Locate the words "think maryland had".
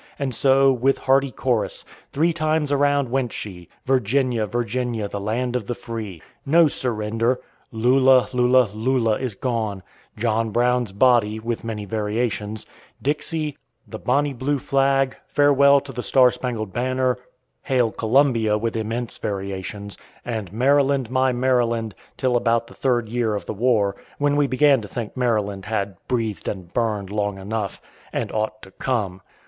24.87-25.95